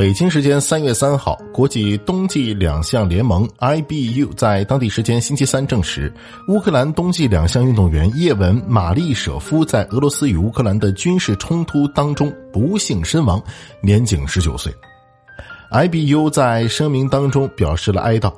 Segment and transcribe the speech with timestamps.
[0.00, 6.10] 北京时间三月三号，国际冬季两项联盟 IBU 在当地时间星期三证实，
[6.48, 13.38] 乌克兰冬季两项运动员叶文马利舍夫在俄罗斯与乌克兰的军事冲突当中不幸身亡，
[13.82, 14.74] 年仅十九岁。
[15.70, 18.32] IBU 在声明当中表示了哀悼。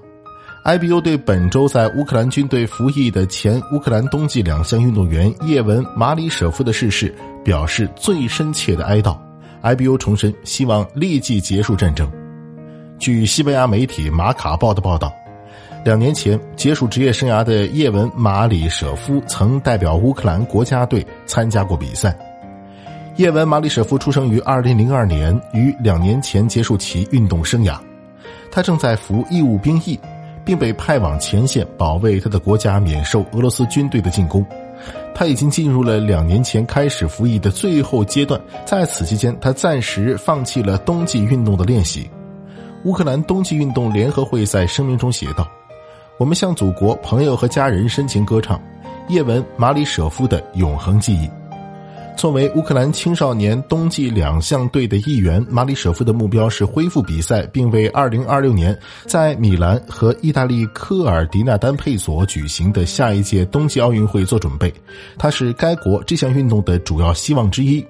[0.64, 9.16] IBU 对本周在乌克兰军队服役的前乌克兰冬季两项运动员叶文马里舍夫的逝世表示最深切的哀悼。
[9.62, 12.10] IBU 重申希望立即结束战争。
[12.98, 15.12] 据西班牙媒体《马卡报》的报道，
[15.84, 22.16] 两年前结束职业生涯的叶文马里舍夫曾代表乌克兰国家队参加过比赛。
[23.16, 27.78] 叶文马里舍夫出生于2002年，于两年前结束其运动生涯。
[28.50, 29.98] 他正在服义务兵役，
[30.44, 34.44] 并被派往前线保卫他的国家免受俄罗斯军队的进攻。
[35.14, 42.10] 他已经进入了两年前开始服役的最后阶段，在此期间，他暂时放弃了冬季运动的练习。
[42.84, 45.46] 乌克兰冬季运动联合会在声明中写道
[46.18, 48.60] ：“我们向祖国、朋友和家人深情歌唱
[49.08, 51.30] 叶文马里舍夫的永恒记忆。”
[52.16, 64.72] 作为乌克兰青少年冬季两项队的一员，马里舍夫的目标是恢复比赛，并为2026年在米兰和意大利科尔迪纳丹佩索举行的下一届冬季奥运会做准备。
[65.18, 67.84] 他是该国这项运动的主要希望之一。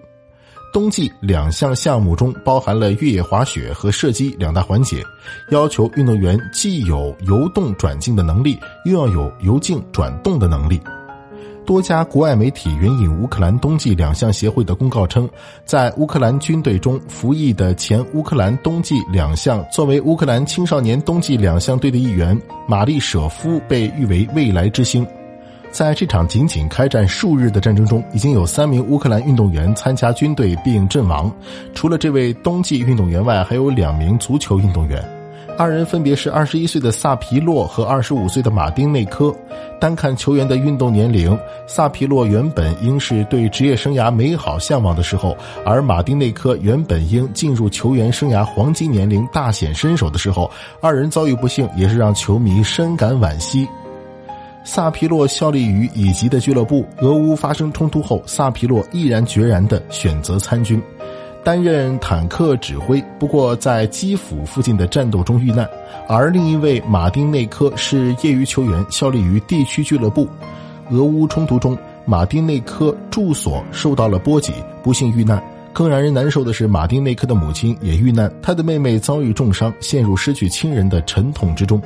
[0.73, 5.05] 冬季两项项目中包含了越野滑雪和射击两大环节，
[5.51, 10.81] 要求运动员既有由动转静的能力，又要有由静转动的能力。
[11.65, 15.29] 多家国外媒体援引乌克兰冬季两项协会的公告称，
[15.65, 25.07] 在乌克兰军队中服役的前乌克兰冬季两项作为乌克兰青少年冬季两项队的一员玛丽舍夫被誉为未来之星。
[25.71, 31.33] 在这场仅仅开战数日的战争中，已经有三名乌克兰运动员参加军队并阵亡。
[31.73, 35.22] 除了这位冬季运动员外，还有两名足球运动员。
[35.59, 39.33] 二人分别是二十一岁的萨皮洛和二十五岁的马丁内科。
[39.79, 50.51] 单看球员的运动年龄，萨皮洛原本应是对职业生涯美好向往的时候，而马丁内科原本应进入球员生涯黄金年龄大显身手的时候。
[50.81, 53.69] 二人遭遇不幸，也是让球迷深感惋惜。
[54.65, 60.81] 萨皮洛效力于乙级的俱乐部，俄乌发生冲突后，萨皮洛毅然决然地选择参军。
[61.45, 65.69] 担任坦克指挥，不过在基辅附近的战斗中遇难。
[66.09, 70.29] 而另一位马丁内科是业余球员，效力于地区俱乐部。
[70.91, 75.43] 俄乌冲突中，马丁内科住所受到了波及，不幸遇难。
[75.73, 81.81] 更让人难受的是，马丁内科的母亲也遇难，他的妹妹遭遇重伤，陷入失去亲人的沉痛之中。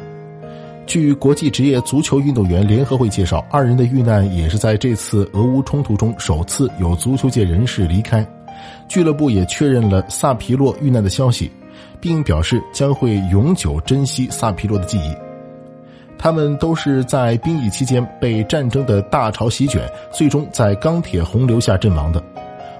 [0.86, 8.26] 据国际职业足球运动员联合会介绍，二人的遇难也是在这次俄乌冲突中首次有足球界人士离开。
[8.88, 11.50] 俱乐部也确认了萨皮洛遇难的消息，
[12.00, 15.14] 并表示将会永久珍惜萨皮洛的记忆。
[16.18, 22.22] 他们都是在兵役期间被战争的大潮席卷，最终在钢铁洪流下阵亡的。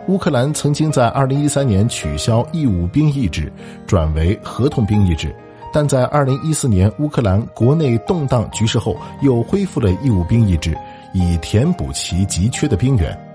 [0.09, 3.53] 乌克兰曾经在2013年取消义务兵役制，
[3.87, 5.35] 转为合同兵役制，
[5.73, 10.75] 但在2014年乌克兰国内动荡局势后，又恢复了义务兵役制，
[11.13, 13.26] 以填补其急缺的兵源。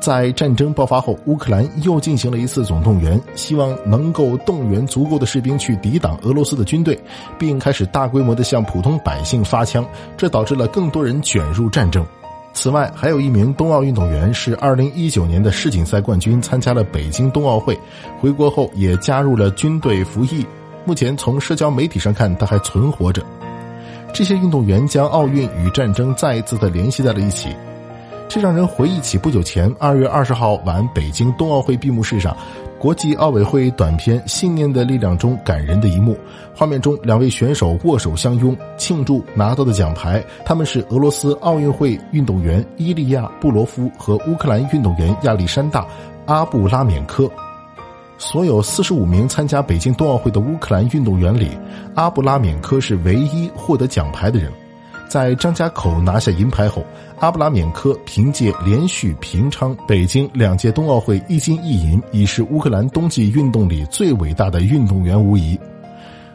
[0.00, 6.98] 在战争爆发后，乌克兰又进行了一次总动员，希望能够动员足够的士兵去抵挡俄罗斯的军队，
[7.38, 12.04] 并开始大规模的向普通百姓发枪，这导致了更多人卷入战争。
[12.52, 17.78] 此外，还有一名冬奥运动员是2019年的世锦赛冠军，参加了北京冬奥会，
[18.18, 20.44] 回国后也加入了军队服役。
[20.84, 23.22] 目前从社交媒体上看，他还存活着。
[24.12, 27.54] 这些运动员将奥运与战争再一次的联系在了一起。
[28.30, 32.36] 这让人回忆起不久前二月二十号晚北京冬奥会闭幕式上，
[32.78, 36.16] 国际奥委会短片《信念的力量》中感人的一幕。
[36.54, 40.24] 画面中，两位选手握手相拥，庆祝拿到的奖牌。
[40.44, 45.82] 他们是俄罗斯奥运会运动员伊利亚·布罗夫和乌克兰运动员亚历山大·
[46.26, 47.28] 阿布拉缅科。
[48.16, 51.50] 所有四十五名参加北京冬奥会的乌克兰运动员里，
[51.96, 54.52] 阿布拉缅科是唯一获得奖牌的人。
[55.10, 56.86] 在张家口拿下银牌后，
[57.18, 65.58] 阿布拉缅科凭借连续平昌、北京两届冬奥会一金一银，已是乌克兰冬季运动里最伟大的运动员无疑。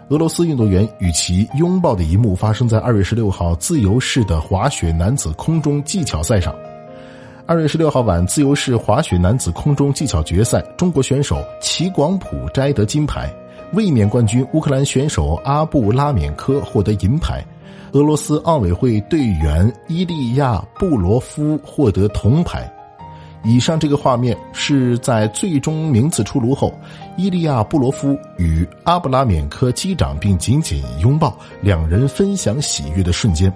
[0.09, 6.53] 俄罗斯运动员与其拥抱的一幕发生在二月十六号自由式的滑雪男子空中技巧赛上。
[7.45, 13.33] 二月十六号晚，自由式滑雪男子空中技巧决赛，中国选手齐广普摘得金牌，
[13.71, 17.41] 卫冕冠军乌克兰选手阿布拉缅科获得银牌。
[17.93, 22.71] 俄罗斯奥委会队员伊利亚·布罗夫获得铜牌。
[23.43, 26.73] 以上这个画面是在最终名次出炉后，
[27.15, 33.53] 伊利亚布罗夫与阿布拉缅科击掌并紧紧拥抱，两人分享喜悦的瞬间。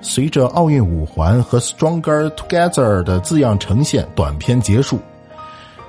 [0.00, 4.98] 随着奥运五环和 “Stronger Together” 的字样呈现，短片结束。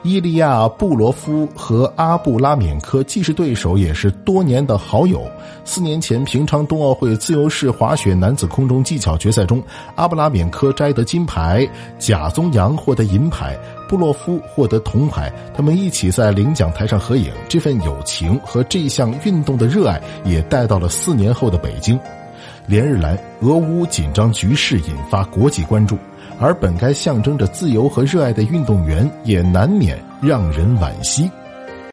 [0.03, 5.25] 伊利亚布罗夫和阿布拉缅科既是对手，也是多年的好友。
[5.63, 9.63] 四年前平昌冬奥会自由式滑雪男子空中技巧决赛中，
[9.95, 11.65] 阿布拉缅科摘得金牌，
[11.97, 13.57] 贾宗洋获得银牌，
[13.87, 15.31] 布洛夫获得铜牌。
[15.55, 21.97] 他们一起在领奖台上合影，这份友情和这项运动的热爱也带到了四年后的北京。
[22.67, 25.97] 连日来，俄乌紧张局势引发国际关注。
[26.43, 31.31] 而本该象征着自由和热爱的运动员，也难免让人惋惜。